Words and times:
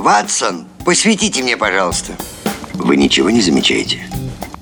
Ватсон, 0.00 0.64
посветите 0.86 1.42
мне, 1.42 1.58
пожалуйста. 1.58 2.14
Вы 2.72 2.96
ничего 2.96 3.28
не 3.28 3.42
замечаете? 3.42 3.98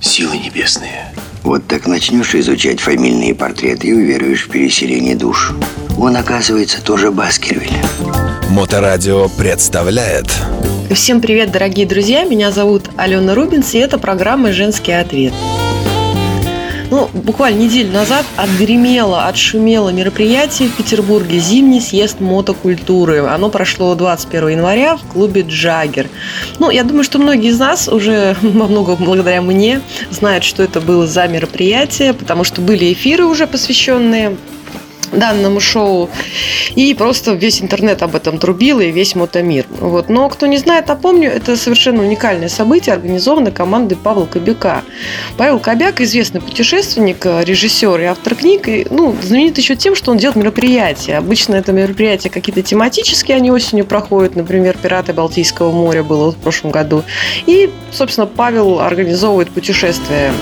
Силы 0.00 0.36
небесные. 0.36 1.14
Вот 1.44 1.64
так 1.68 1.86
начнешь 1.86 2.34
изучать 2.34 2.80
фамильные 2.80 3.36
портреты 3.36 3.86
и 3.86 3.92
уверуешь 3.92 4.46
в 4.46 4.50
переселение 4.50 5.14
душ. 5.14 5.52
Он, 5.96 6.16
оказывается, 6.16 6.82
тоже 6.82 7.12
Баскервиль. 7.12 7.70
Моторадио 8.50 9.28
представляет 9.28 10.26
Всем 10.92 11.20
привет, 11.20 11.52
дорогие 11.52 11.86
друзья! 11.86 12.24
Меня 12.24 12.50
зовут 12.50 12.90
Алена 12.96 13.34
Рубинс, 13.34 13.74
и 13.74 13.78
это 13.78 13.98
программа 13.98 14.52
«Женский 14.52 14.92
ответ». 14.92 15.34
Ну, 16.90 17.10
буквально 17.12 17.58
неделю 17.58 17.92
назад 17.92 18.24
отгремело, 18.36 19.26
отшумело 19.26 19.90
мероприятие 19.90 20.68
в 20.68 20.76
Петербурге 20.76 21.38
«Зимний 21.38 21.82
съезд 21.82 22.20
мотокультуры». 22.20 23.26
Оно 23.26 23.50
прошло 23.50 23.94
21 23.94 24.48
января 24.48 24.96
в 24.96 25.02
клубе 25.02 25.42
«Джаггер». 25.42 26.08
Ну, 26.58 26.70
я 26.70 26.84
думаю, 26.84 27.04
что 27.04 27.18
многие 27.18 27.50
из 27.50 27.58
нас 27.58 27.88
уже 27.88 28.36
во 28.42 28.66
многом 28.66 28.96
благодаря 29.04 29.42
мне 29.42 29.82
знают, 30.10 30.44
что 30.44 30.62
это 30.62 30.80
было 30.80 31.06
за 31.06 31.28
мероприятие, 31.28 32.14
потому 32.14 32.44
что 32.44 32.62
были 32.62 32.90
эфиры 32.92 33.26
уже 33.26 33.46
посвященные 33.46 34.38
данному 35.12 35.60
шоу. 35.60 36.08
И 36.74 36.94
просто 36.94 37.32
весь 37.32 37.62
интернет 37.62 38.02
об 38.02 38.14
этом 38.14 38.38
трубил, 38.38 38.80
и 38.80 38.90
весь 38.90 39.14
мотомир. 39.14 39.66
Вот. 39.80 40.08
Но 40.08 40.28
кто 40.28 40.46
не 40.46 40.58
знает, 40.58 40.88
напомню, 40.88 41.30
это 41.30 41.56
совершенно 41.56 42.02
уникальное 42.02 42.48
событие, 42.48 42.94
организованное 42.94 43.52
командой 43.52 43.96
Павла 43.96 44.26
Кобяка. 44.26 44.82
Павел 45.36 45.58
Кобяк– 45.58 46.00
известный 46.02 46.40
путешественник, 46.40 47.24
режиссер 47.24 48.00
и 48.00 48.04
автор 48.04 48.34
книг. 48.34 48.68
И, 48.68 48.86
ну, 48.90 49.16
знаменит 49.22 49.58
еще 49.58 49.76
тем, 49.76 49.94
что 49.94 50.10
он 50.10 50.18
делает 50.18 50.36
мероприятия. 50.36 51.16
Обычно 51.16 51.54
это 51.56 51.72
мероприятия 51.72 52.30
какие-то 52.30 52.62
тематические, 52.62 53.36
они 53.36 53.50
осенью 53.50 53.84
проходят. 53.84 54.36
Например, 54.36 54.76
«Пираты 54.80 55.12
Балтийского 55.12 55.72
моря» 55.72 56.02
было 56.02 56.32
в 56.32 56.36
прошлом 56.36 56.70
году. 56.70 57.02
И, 57.46 57.70
собственно, 57.90 58.26
Павел 58.26 58.80
организовывает 58.80 59.50
путешествия 59.50 60.32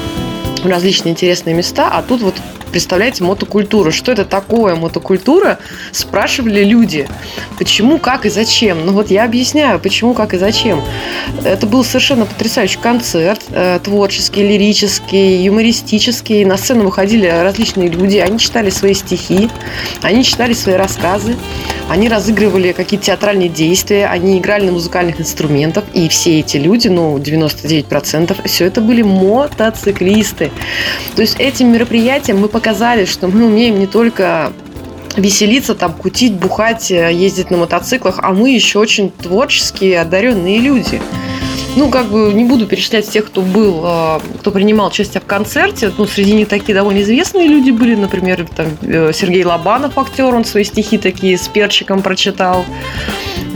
в 0.62 0.69
различные 0.69 1.12
интересные 1.12 1.55
места, 1.55 1.89
а 1.92 2.03
тут 2.03 2.23
вот 2.23 2.34
представляете, 2.70 3.25
мотокультура. 3.25 3.91
Что 3.91 4.12
это 4.12 4.25
такое 4.25 4.75
мотокультура? 4.75 5.59
Спрашивали 5.92 6.64
люди. 6.64 7.08
Почему, 7.58 7.98
как 7.98 8.27
и 8.27 8.31
зачем? 8.31 8.84
Ну 8.84 8.92
вот 8.92 9.11
я 9.11 9.25
объясняю, 9.25 9.78
почему, 9.78 10.14
как 10.14 10.34
и 10.34 10.39
зачем. 10.39 10.83
Это 11.45 11.67
был 11.67 11.84
совершенно 11.84 12.27
потрясающий 12.27 12.78
концерт, 12.78 13.42
э, 13.50 13.78
творческий, 13.83 14.42
лирический, 14.42 15.42
юмористический. 15.45 16.45
На 16.45 16.56
сцену 16.56 16.84
выходили 16.84 17.27
различные 17.27 17.89
люди, 17.89 18.19
они 18.19 18.39
читали 18.39 18.70
свои 18.70 18.95
стихи, 18.95 19.51
они 20.03 20.25
читали 20.25 20.53
свои 20.53 20.75
рассказы, 20.75 21.36
они 21.89 22.08
разыгрывали 22.08 22.73
какие-то 22.73 23.06
театральные 23.06 23.48
действия, 23.48 24.06
они 24.06 24.39
играли 24.39 24.67
на 24.67 24.73
музыкальных 24.73 25.20
инструментах, 25.20 25.84
и 25.95 26.08
все 26.08 26.41
эти 26.41 26.56
люди, 26.56 26.89
ну, 26.89 27.17
99%, 27.19 28.47
все 28.47 28.64
это 28.67 28.80
были 28.80 29.03
мотоциклисты. 29.03 30.51
То 31.14 31.23
есть 31.23 31.36
этим 31.39 31.73
мероприятием 31.73 32.39
мы 32.39 32.48
показали, 32.48 32.66
что 33.09 33.28
мы 33.28 33.47
умеем 33.47 33.78
не 33.78 33.86
только 33.86 34.53
веселиться, 35.17 35.75
там, 35.75 35.92
кутить, 35.92 36.34
бухать, 36.34 36.91
э, 36.91 37.12
ездить 37.12 37.50
на 37.50 37.56
мотоциклах, 37.56 38.19
а 38.23 38.33
мы 38.33 38.50
еще 38.50 38.78
очень 38.78 39.11
творческие, 39.11 40.00
одаренные 40.00 40.58
люди. 40.58 41.00
Ну, 41.77 41.91
как 41.91 42.06
бы 42.06 42.33
не 42.33 42.45
буду 42.45 42.67
перечислять 42.67 43.06
всех, 43.06 43.27
кто 43.27 43.42
был, 43.42 43.83
э, 43.84 44.20
кто 44.41 44.50
принимал 44.50 44.89
участие 44.89 45.20
в 45.20 45.27
концерте. 45.27 45.92
Ну, 45.97 46.06
среди 46.06 46.33
них 46.33 46.48
такие 46.48 46.75
довольно 46.75 47.03
известные 47.03 47.48
люди 47.48 47.70
были. 47.70 47.95
Например, 47.95 48.47
там, 48.56 48.67
э, 48.83 49.12
Сергей 49.14 49.45
Лобанов, 49.45 49.98
актер, 49.98 50.34
он 50.34 50.45
свои 50.45 50.64
стихи 50.64 50.98
такие 50.98 51.36
с 51.36 51.48
перчиком 51.48 52.03
прочитал. 52.03 52.64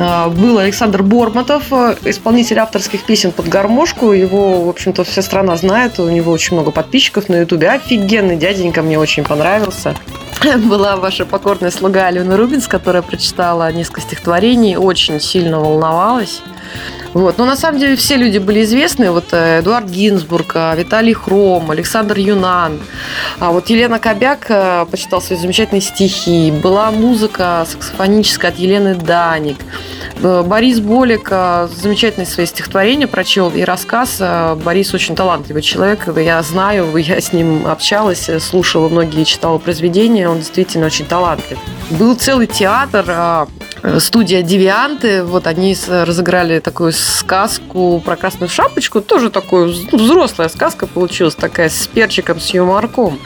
Был 0.01 0.59
Александр 0.59 1.03
Борматов, 1.03 1.71
исполнитель 2.05 2.59
авторских 2.59 3.05
песен 3.05 3.33
под 3.33 3.49
гармошку. 3.49 4.13
Его, 4.13 4.65
в 4.65 4.69
общем-то, 4.71 5.05
вся 5.05 5.21
страна 5.21 5.57
знает. 5.57 5.99
У 5.99 6.09
него 6.09 6.33
очень 6.33 6.55
много 6.57 6.71
подписчиков 6.71 7.29
на 7.29 7.41
Ютубе. 7.41 7.71
Офигенный 7.71 8.37
дяденька, 8.37 8.83
мне 8.83 8.99
очень 8.99 9.25
понравился. 9.25 9.95
была 10.69 10.97
ваша 10.97 11.27
покорная 11.27 11.71
слуга 11.71 12.07
Алена 12.07 12.37
Рубинс, 12.37 12.67
которая 12.67 13.03
прочитала 13.03 13.71
несколько 13.73 14.01
стихотворений, 14.01 14.77
очень 14.77 15.21
сильно 15.21 15.61
волновалась. 15.61 16.43
Вот. 17.13 17.39
Но 17.39 17.45
на 17.45 17.57
самом 17.57 17.79
деле 17.79 17.97
все 17.97 18.17
люди 18.17 18.39
были 18.39 18.63
известны. 18.63 19.11
Вот 19.11 19.33
э, 19.33 19.61
Эдуард 19.61 19.87
Гинзбург, 19.87 20.53
э, 20.55 20.77
Виталий 20.77 21.13
Хром, 21.13 21.71
Александр 21.71 22.19
Юнан. 22.19 22.81
А 23.41 23.51
вот 23.51 23.69
Елена 23.69 23.99
Кобяк 23.99 24.47
э, 24.49 24.87
почитал 24.91 25.21
свои 25.21 25.39
замечательные 25.39 25.81
стихи. 25.81 26.53
Была 26.53 26.91
музыка 26.91 27.67
саксофоническая 27.69 28.53
от 28.53 28.59
Елены 28.59 28.95
Даник. 28.95 29.59
Борис 30.21 30.81
Болик 30.81 31.31
замечательные 31.31 32.27
свои 32.27 32.47
стихотворения 32.47 33.07
прочел 33.07 33.51
и 33.51 33.63
рассказ. 33.63 34.21
Борис 34.63 34.93
очень 34.93 35.17
талантливый 35.17 35.63
человек. 35.63 36.09
Я 36.17 36.43
знаю, 36.43 36.95
я 36.97 37.21
с 37.21 37.33
ним 37.33 37.67
общалась, 37.67 38.29
слушала 38.41 38.89
многие, 38.89 39.25
читала 39.25 39.59
произведения. 39.59 40.29
Он 40.29 40.39
действительно 40.39 40.87
очень 40.87 41.07
талантлив. 41.07 41.59
Был 41.91 42.15
целый 42.15 42.47
театр 42.47 43.49
студия 43.99 44.43
«Девианты». 44.43 45.25
Вот 45.25 45.47
они 45.47 45.77
разыграли 45.89 46.59
такую 46.61 46.93
сказку 46.93 48.01
про 48.05 48.17
красную 48.17 48.49
шапочку. 48.49 49.01
Тоже 49.01 49.31
такую 49.31 49.75
взрослая 49.93 50.49
сказка 50.49 50.87
получилась, 50.87 51.35
такая 51.35 51.69
с 51.69 51.87
перчиком, 51.87 52.41
с 52.41 52.51
юморком. 52.51 53.19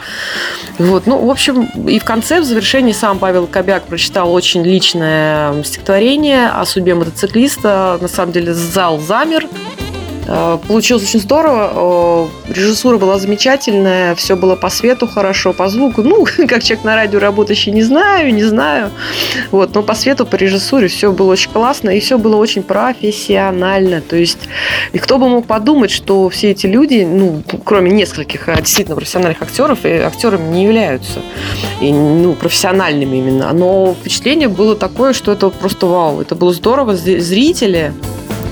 Вот, 0.77 1.07
ну, 1.07 1.25
в 1.25 1.29
общем, 1.29 1.65
и 1.87 1.99
в 1.99 2.03
конце, 2.03 2.41
в 2.41 2.45
завершении, 2.45 2.93
сам 2.93 3.19
Павел 3.19 3.47
Кобяк 3.47 3.83
прочитал 3.83 4.33
очень 4.33 4.63
личное 4.63 5.63
стихотворение 5.63 6.49
о 6.49 6.65
судьбе 6.65 6.95
мотоциклиста. 6.95 7.97
На 8.01 8.07
самом 8.07 8.31
деле, 8.31 8.53
зал 8.53 8.99
замер. 8.99 9.47
Э, 10.27 10.57
получилось 10.67 11.03
очень 11.03 11.19
здорово. 11.19 12.29
Режиссура 12.49 12.97
была 12.97 13.19
замечательная, 13.19 14.15
все 14.15 14.35
было 14.35 14.55
по 14.55 14.69
свету 14.69 15.07
хорошо, 15.07 15.53
по 15.53 15.69
звуку. 15.69 16.01
Ну, 16.01 16.25
как 16.47 16.63
человек 16.63 16.83
на 16.83 16.95
радио 16.95 17.19
работающий, 17.19 17.71
не 17.71 17.83
знаю, 17.83 18.33
не 18.33 18.43
знаю. 18.43 18.91
Вот, 19.51 19.73
но 19.75 19.83
по 19.83 19.93
свету, 19.93 20.25
по 20.25 20.35
режиссуре 20.35 20.87
все 20.87 21.11
было 21.11 21.31
очень 21.31 21.51
классно, 21.51 21.89
и 21.89 21.99
все 21.99 22.17
было 22.17 22.35
очень 22.37 22.63
профессионально. 22.63 24.01
То 24.01 24.15
есть, 24.15 24.39
и 24.93 24.97
кто 24.97 25.17
бы 25.17 25.29
мог 25.29 25.45
подумать, 25.45 25.91
что 25.91 26.29
все 26.29 26.51
эти 26.51 26.65
люди, 26.65 27.07
ну, 27.09 27.43
кроме 27.63 27.91
нескольких 27.91 28.49
а, 28.49 28.55
действительно 28.55 28.95
профессиональных 28.95 29.41
актеров, 29.41 29.85
и 29.85 29.89
актерами 29.89 30.51
не 30.51 30.63
являются. 30.63 31.21
И, 31.81 31.91
ну, 31.91 32.33
профессиональными 32.33 33.17
именно. 33.17 33.51
Но 33.53 33.95
впечатление 33.99 34.47
было 34.47 34.75
такое, 34.75 35.13
что 35.13 35.31
это 35.31 35.49
просто 35.49 35.85
вау. 35.85 36.21
Это 36.21 36.35
было 36.35 36.53
здорово. 36.53 36.95
Зрители 36.95 37.93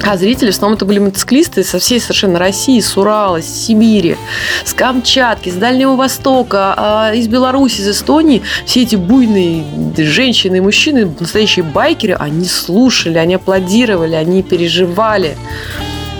а 0.05 0.17
зрители 0.17 0.51
в 0.51 0.53
основном 0.53 0.75
это 0.75 0.85
были 0.85 0.99
мотоциклисты 0.99 1.63
со 1.63 1.79
всей 1.79 1.99
совершенно 1.99 2.37
России, 2.37 2.79
с 2.79 2.97
Урала, 2.97 3.41
с 3.41 3.45
Сибири, 3.45 4.17
с 4.65 4.73
Камчатки, 4.73 5.49
с 5.49 5.55
Дальнего 5.55 5.95
Востока, 5.95 6.73
а 6.75 7.13
из 7.13 7.27
Беларуси, 7.27 7.81
из 7.81 7.89
Эстонии. 7.89 8.41
Все 8.65 8.83
эти 8.83 8.95
буйные 8.95 9.63
женщины 9.97 10.57
и 10.57 10.61
мужчины, 10.61 11.09
настоящие 11.19 11.63
байкеры, 11.63 12.15
они 12.15 12.45
слушали, 12.45 13.17
они 13.17 13.35
аплодировали, 13.35 14.15
они 14.15 14.43
переживали. 14.43 15.37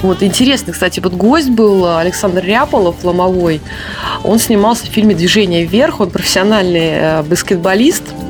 Вот 0.02 0.22
интересно, 0.22 0.74
кстати, 0.74 1.00
вот 1.00 1.14
гость 1.14 1.50
был 1.50 1.98
Александр 1.98 2.44
Ряполов, 2.44 3.04
ломовой. 3.04 3.62
Он 4.24 4.38
снимался 4.38 4.86
в 4.86 4.90
фильме 4.90 5.16
«Движение 5.16 5.66
вверх». 5.66 6.02
Он 6.02 6.10
профессиональный 6.10 6.90
э, 6.92 7.24
баскетболист– 7.24 8.04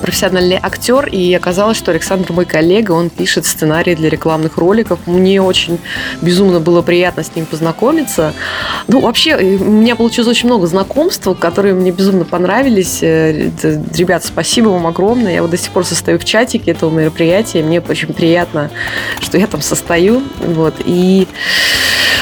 профессиональный 0.00 0.58
актер, 0.62 1.06
и 1.06 1.34
оказалось, 1.34 1.76
что 1.76 1.90
Александр 1.90 2.32
мой 2.32 2.44
коллега, 2.44 2.92
он 2.92 3.10
пишет 3.10 3.44
сценарии 3.46 3.94
для 3.94 4.08
рекламных 4.08 4.56
роликов. 4.56 4.98
Мне 5.06 5.42
очень 5.42 5.78
безумно 6.22 6.60
было 6.60 6.82
приятно 6.82 7.22
с 7.22 7.34
ним 7.34 7.46
познакомиться. 7.46 8.32
Ну, 8.88 9.00
вообще, 9.00 9.30
э, 9.30 9.56
у 9.56 9.70
меня 9.70 9.96
получилось 9.96 10.28
очень 10.28 10.48
много 10.48 10.66
знакомств, 10.66 11.28
которые 11.38 11.74
мне 11.74 11.90
безумно 11.90 12.24
понравились. 12.24 13.00
Э, 13.02 13.50
ребят, 13.94 14.24
спасибо 14.24 14.68
вам 14.68 14.86
огромное. 14.86 15.34
Я 15.34 15.42
вот 15.42 15.50
до 15.50 15.58
сих 15.58 15.70
пор 15.70 15.84
состою 15.84 16.18
в 16.18 16.24
чатике 16.24 16.70
этого 16.70 16.90
мероприятия. 16.90 17.62
Мне 17.62 17.80
очень 17.80 18.12
приятно, 18.12 18.70
что 19.20 19.38
я 19.38 19.46
там 19.46 19.60
состою. 19.60 20.22
Вот. 20.40 20.74
И 20.84 21.28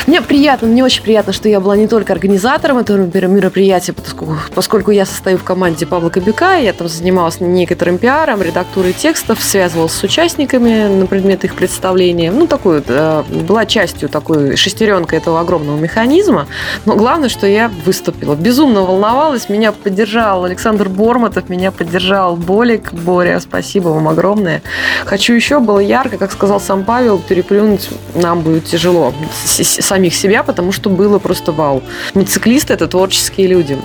мне 0.06 0.21
приятно, 0.21 0.69
мне 0.69 0.85
очень 0.85 1.03
приятно, 1.03 1.33
что 1.33 1.49
я 1.49 1.61
была 1.61 1.77
не 1.77 1.89
только 1.89 2.12
организатором 2.12 2.79
этого 2.79 2.99
мероприятия, 2.99 3.93
поскольку, 3.93 4.37
поскольку 4.55 4.91
я 4.91 5.06
состою 5.06 5.39
в 5.39 5.45
команде 5.45 5.87
Павла 5.87 6.11
Кобяка, 6.11 6.56
я 6.56 6.73
там 6.73 6.89
занималась 6.89 7.41
некоторым 7.41 7.99
пиаром, 7.99 8.43
редактурой 8.43 8.93
текстов, 8.93 9.43
связывалась 9.43 9.93
с 9.93 10.03
участниками 10.03 10.89
на 10.89 11.06
предмет 11.06 11.45
их 11.45 11.55
представления. 11.55 12.31
Ну, 12.31 12.49
вот, 12.65 12.85
э, 12.89 13.23
была 13.47 13.67
частью 13.67 14.09
такой 14.09 14.56
шестеренкой 14.56 15.19
этого 15.19 15.41
огромного 15.41 15.79
механизма. 15.79 16.47
Но 16.85 16.97
главное, 16.97 17.29
что 17.29 17.47
я 17.47 17.71
выступила. 17.85 18.35
Безумно 18.35 18.83
волновалась, 18.83 19.49
меня 19.49 19.73
поддержал 19.73 20.45
Александр 20.45 20.89
Борматов, 20.89 21.49
меня 21.49 21.71
поддержал 21.73 22.37
Болик. 22.37 22.93
Боря, 22.93 23.41
спасибо 23.41 23.89
вам 23.89 24.09
огромное. 24.09 24.62
Хочу 25.05 25.33
еще, 25.33 25.61
было 25.61 25.79
ярко, 25.79 26.19
как 26.19 26.33
сказал 26.33 26.61
сам 26.61 26.85
Павел, 26.85 27.19
переплюнуть 27.19 27.89
нам 28.15 28.41
будет 28.41 28.65
тяжело 28.65 29.15
самих 29.94 30.14
себя, 30.14 30.43
потому 30.43 30.73
что 30.73 30.91
было 30.91 31.19
просто 31.20 31.52
вау. 31.52 31.82
Мотоциклисты– 32.14 32.73
это 32.75 32.88
творческие 32.88 33.46
люди. 33.46 33.79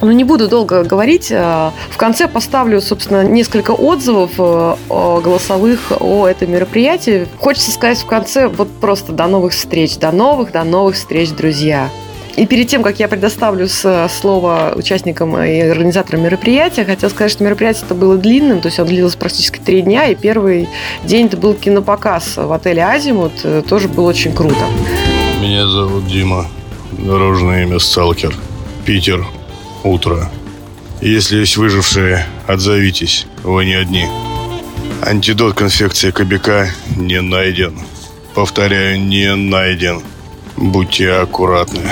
Ну, 0.00 0.12
не 0.12 0.22
буду 0.22 0.46
долго 0.46 0.84
говорить. 0.84 1.32
Э, 1.32 1.72
в 1.90 1.96
конце 1.96 2.28
поставлю, 2.28 2.80
собственно, 2.80 3.24
несколько 3.24 3.72
отзывов 3.72 4.30
э, 4.38 4.76
голосовых 4.88 5.92
о 5.98 6.28
этом 6.28 6.52
мероприятии. 6.52 7.26
Хочется 7.38 7.72
сказать 7.72 7.98
в 7.98 8.06
конце 8.06 8.46
вот 8.46 8.68
просто 8.80 9.10
до 9.10 9.26
новых 9.26 9.52
встреч, 9.52 9.96
до 9.96 10.12
новых, 10.12 10.52
до 10.52 10.62
новых 10.62 10.94
встреч, 10.94 11.30
друзья. 11.30 11.90
И 12.36 12.46
перед 12.46 12.68
тем, 12.68 12.84
как 12.84 13.00
я 13.00 13.08
предоставлю 13.08 13.66
слово 13.68 14.72
участникам 14.76 15.36
и 15.42 15.58
организаторам 15.58 16.22
мероприятия, 16.22 16.84
хотел 16.84 17.10
сказать, 17.10 17.32
что 17.32 17.42
мероприятие 17.42 17.82
это 17.84 17.96
было 17.96 18.16
длинным, 18.16 18.60
то 18.60 18.68
есть 18.68 18.78
оно 18.78 18.86
длилось 18.88 19.16
практически 19.16 19.58
три 19.58 19.82
дня, 19.82 20.06
и 20.06 20.14
первый 20.14 20.68
день 21.02 21.26
это 21.26 21.36
был 21.36 21.54
кинопоказ 21.54 22.36
в 22.36 22.52
отеле 22.52 22.84
«Азимут», 22.84 23.32
э, 23.42 23.64
тоже 23.68 23.88
было 23.88 24.10
очень 24.10 24.32
круто. 24.32 24.64
Меня 25.40 25.68
зовут 25.68 26.08
Дима, 26.08 26.48
дорожное 26.90 27.62
имя 27.62 27.78
«Сталкер», 27.78 28.34
Питер, 28.84 29.24
утро. 29.84 30.28
Если 31.00 31.36
есть 31.38 31.56
выжившие, 31.56 32.26
отзовитесь, 32.48 33.24
вы 33.44 33.64
не 33.64 33.74
одни. 33.74 34.06
Антидот 35.00 35.54
к 35.54 35.62
инфекции 35.62 36.10
кобяка 36.10 36.70
не 36.96 37.20
найден. 37.20 37.78
Повторяю, 38.34 39.00
не 39.00 39.32
найден. 39.36 40.02
Будьте 40.56 41.12
аккуратны. 41.12 41.82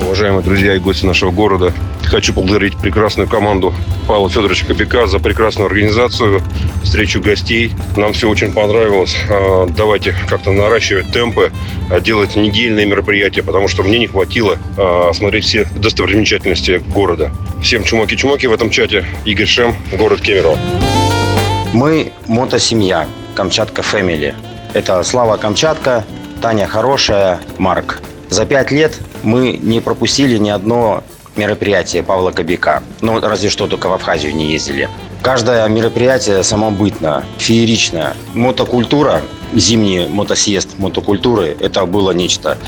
Уважаемые 0.00 0.42
друзья 0.42 0.74
и 0.74 0.80
гости 0.80 1.06
нашего 1.06 1.30
города, 1.30 1.72
хочу 2.12 2.34
поблагодарить 2.34 2.76
прекрасную 2.76 3.26
команду 3.26 3.72
Павла 4.06 4.28
Федоровича 4.28 4.66
Кобяка 4.66 5.06
за 5.06 5.18
прекрасную 5.18 5.68
организацию, 5.68 6.42
встречу 6.84 7.22
гостей. 7.22 7.72
Нам 7.96 8.12
все 8.12 8.28
очень 8.28 8.52
понравилось. 8.52 9.16
А, 9.30 9.66
давайте 9.66 10.14
как-то 10.28 10.52
наращивать 10.52 11.10
темпы, 11.10 11.50
а, 11.90 12.00
делать 12.00 12.36
недельные 12.36 12.84
мероприятия, 12.84 13.42
потому 13.42 13.66
что 13.66 13.82
мне 13.82 13.98
не 13.98 14.08
хватило 14.08 14.58
а, 14.76 15.08
осмотреть 15.08 15.46
все 15.46 15.64
достопримечательности 15.76 16.82
города. 16.92 17.32
Всем 17.62 17.82
чумаки-чумаки 17.82 18.44
в 18.44 18.52
этом 18.52 18.68
чате. 18.68 19.06
Игорь 19.24 19.46
Шем, 19.46 19.74
город 19.96 20.20
Кемерово. 20.20 20.58
Мы 21.72 22.12
мотосемья, 22.26 23.08
Камчатка 23.34 23.80
Фэмили. 23.82 24.34
Это 24.74 25.02
Слава 25.02 25.38
Камчатка, 25.38 26.04
Таня 26.42 26.66
Хорошая, 26.66 27.40
Марк. 27.56 28.02
За 28.28 28.44
пять 28.44 28.70
лет 28.70 28.98
мы 29.22 29.52
не 29.52 29.80
пропустили 29.80 30.36
ни 30.36 30.50
одно 30.50 31.02
мероприятие 31.36 32.02
Павла 32.02 32.30
Кобяка. 32.30 32.82
Ну, 33.00 33.20
разве 33.20 33.50
что 33.50 33.66
только 33.66 33.88
в 33.88 33.92
Абхазию 33.92 34.34
не 34.34 34.52
ездили. 34.52 34.88
Каждое 35.22 35.66
мероприятие 35.68 36.42
самобытно, 36.42 37.24
феерично. 37.38 38.16
Мотокультура, 38.34 39.22
зимний 39.54 40.06
мотосъезд 40.08 40.78
мотокультуры– 40.78 41.56
это 41.60 41.86
было 41.86 42.10
нечто. 42.10 42.58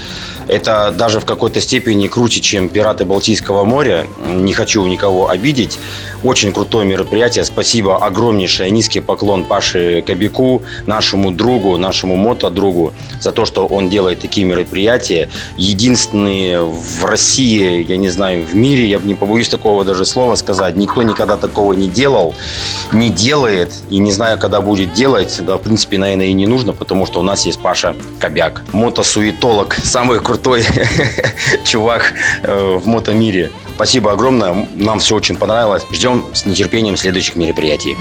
Это 0.47 0.95
даже 0.97 1.21
в 1.21 1.25
какой-то 1.25 1.61
степени 1.61 2.07
круче, 2.07 2.41
чем 2.41 2.69
«Пираты 2.69 3.05
Балтийского 3.05 3.65
моря». 3.65 4.07
Не 4.29 4.53
хочу 4.53 4.85
никого 4.87 5.31
обидеть. 5.31 5.79
Очень 6.25 6.55
крутое 6.55 6.87
мероприятие. 6.87 7.45
Спасибо 7.45 7.99
огромнейшее, 7.99 8.71
низкий 8.71 9.01
поклон 9.01 9.45
Паше 9.45 10.03
Кобяку, 10.07 10.63
нашему 10.87 11.31
другу, 11.31 11.77
нашему 11.77 12.17
мотодругу, 12.17 12.95
за 13.21 13.31
то, 13.31 13.45
что 13.45 13.67
он 13.67 13.91
делает 13.91 14.21
такие 14.21 14.47
мероприятия. 14.47 15.29
Единственные 15.59 16.63
в 16.63 17.05
России, 17.05 17.85
я 17.87 17.99
не 17.99 18.09
знаю, 18.09 18.43
в 18.43 18.57
мире, 18.57 18.87
я 18.87 18.99
не 18.99 19.15
побоюсь 19.15 19.51
такого 19.51 19.85
даже 19.85 20.07
слова 20.07 20.35
сказать, 20.37 20.77
никто 20.77 21.03
никогда 21.03 21.37
такого 21.37 21.75
не 21.75 21.89
делал, 21.89 22.35
не 22.91 23.11
делает 23.11 23.75
и 23.91 23.99
не 23.99 24.11
знаю, 24.11 24.39
когда 24.39 24.63
будет 24.63 24.95
делать. 24.95 25.39
Да, 25.41 25.59
в 25.59 25.61
принципе, 25.61 25.99
наверное, 25.99 26.27
и 26.27 26.33
не 26.33 26.47
нужно, 26.47 26.73
потому 26.73 27.05
что 27.05 27.21
у 27.21 27.23
нас 27.23 27.45
есть 27.45 27.61
Паша 27.61 27.95
Кобяк. 28.19 28.63
Мотосуетолог, 28.73 29.75
самый 29.75 30.21
крутой 30.21 30.65
чувак 31.67 32.15
э, 32.43 32.79
в 32.83 32.87
мотомире. 32.87 33.51
Спасибо 33.75 34.13
огромное. 34.13 34.69
Нам 34.77 35.01
все 35.01 35.17
очень 35.17 35.37
понравилось. 35.37 35.85
Ждем 35.91 36.25
с 36.33 36.47
нетерпением 36.47 36.97
следующих 36.97 37.37
мероприятий. 37.37 37.97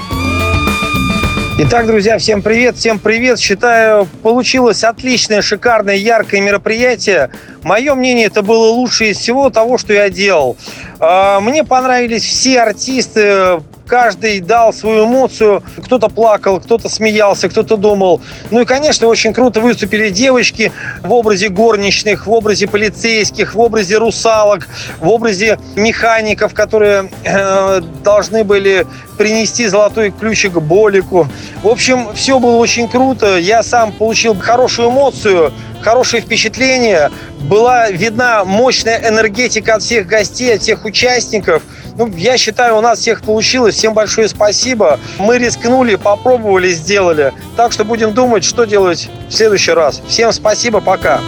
Итак, 1.60 1.86
друзья, 1.86 2.18
всем 2.18 2.42
привет, 2.42 2.78
всем 2.78 2.98
привет. 2.98 3.40
Считаю, 3.40 4.08
получилось 4.24 4.84
отличное, 4.84 5.42
шикарное, 5.42 5.96
яркое 5.96 6.42
мероприятие. 6.42 7.30
Мое 7.62 7.94
мнение, 7.94 8.26
это 8.26 8.42
было 8.42 8.70
лучшее 8.70 9.12
из 9.12 9.18
всего 9.18 9.50
того, 9.52 9.78
что 9.78 9.94
я 9.94 10.10
делал. 10.10 10.58
А, 11.00 11.40
мне 11.40 11.64
понравились 11.64 12.24
все 12.24 12.62
артисты, 12.62 13.62
каждый 13.86 14.40
дал 14.40 14.74
свою 14.74 15.06
эмоцию. 15.06 15.64
Кто-то 15.84 16.10
плакал, 16.10 16.60
кто-то 16.60 16.90
смеялся, 16.90 17.50
кто-то 17.50 17.78
думал. 17.78 18.22
Ну 18.52 18.62
и, 18.62 18.66
конечно, 18.66 19.08
очень 19.08 19.34
круто 19.34 19.60
выступили 19.60 20.10
девочки 20.10 20.72
в 21.02 21.12
образе 21.12 21.50
горничных, 21.50 22.28
в 22.28 22.32
образе 22.32 22.68
полицейских, 22.68 23.56
в 23.56 23.60
образе 23.60 23.98
русалок, 23.98 24.68
в 25.00 25.10
образе 25.10 25.60
механиков, 25.76 26.54
которые 26.54 27.10
э, 27.24 27.82
должны 28.04 28.44
были 28.44 28.86
принести 29.18 29.68
золотой 29.68 30.12
ключик 30.12 30.54
Болику. 30.54 31.28
В 31.62 31.68
общем, 31.68 32.10
все 32.16 32.40
было 32.40 32.56
очень 32.58 32.88
круто. 32.88 33.38
Я 33.38 33.64
сам 33.64 33.92
получил 33.92 34.36
хорошую 34.36 34.90
эмоцию, 34.90 35.54
хорошее 35.82 36.22
впечатление. 36.22 37.12
Была 37.42 37.90
видна 37.90 38.46
мощная 38.46 39.10
энергетика 39.10 39.76
от 39.76 39.84
всех 39.84 40.08
гостей, 40.08 40.56
от 40.56 40.62
всех 40.62 40.86
участников– 40.86 41.64
ну, 41.98 42.08
я 42.16 42.38
считаю, 42.38 42.78
у 42.78 42.82
нас 42.82 43.00
всех 43.00 43.22
получилось. 43.22 43.76
Всем 43.76 43.94
большое 43.94 44.28
спасибо. 44.28 45.00
Мы 45.20 45.38
рискнули, 45.38 45.96
попробовали, 45.96 46.70
сделали. 46.72 47.34
Так 47.56 47.72
что 47.72 47.86
будем 47.86 48.14
думать, 48.14 48.44
что 48.44 48.66
делать 48.66 49.10
в 49.30 49.34
следующий 49.34 49.72
раз. 49.72 50.02
Всем 50.08 50.32
спасибо, 50.32 50.82
пока. 50.82 51.22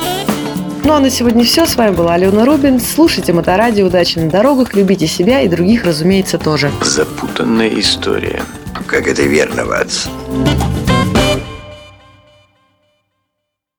Ну 0.83 0.93
а 0.93 0.99
на 0.99 1.09
сегодня 1.09 1.43
все. 1.43 1.65
С 1.65 1.75
вами 1.75 1.95
была 1.95 2.13
Алена 2.13 2.45
Рубин. 2.45 2.79
Слушайте 2.79 3.33
Моторадио. 3.33 3.87
Удачи 3.87 4.19
на 4.19 4.29
дорогах. 4.29 4.75
Любите 4.75 5.07
себя 5.07 5.41
и 5.41 5.47
других, 5.47 5.83
разумеется, 5.83 6.37
тоже. 6.37 6.71
Запутанная 6.83 7.69
история. 7.79 8.43
Как 8.87 9.07
это 9.07 9.23
верно, 9.23 9.65
Ватс? 9.65 10.07